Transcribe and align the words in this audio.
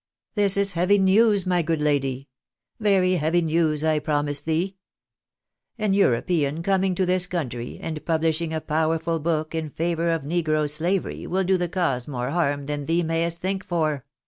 "This 0.33 0.57
is 0.57 0.73
heavy 0.73 0.97
news, 0.97 1.45
my 1.45 1.61
good 1.61 1.79
lady; 1.79 2.27
very 2.79 3.17
heavy 3.17 3.43
news, 3.43 3.83
I 3.83 3.99
promise 3.99 4.41
thee. 4.41 4.77
An 5.77 5.93
European 5.93 6.63
coming 6.63 6.95
to 6.95 7.05
this 7.05 7.27
country 7.27 7.77
and 7.79 8.03
pubhshing 8.03 8.51
a 8.51 8.61
power 8.61 8.97
ful 8.97 9.19
book 9.19 9.53
in 9.53 9.69
favour 9.69 10.09
of 10.09 10.23
negro 10.23 10.67
slavery 10.67 11.27
will 11.27 11.43
do 11.43 11.55
the 11.55 11.69
cause 11.69 12.07
more 12.07 12.31
harm 12.31 12.65
than 12.65 12.87
thee 12.87 13.03
may'st 13.03 13.41
think 13.41 13.63
for. 13.63 14.03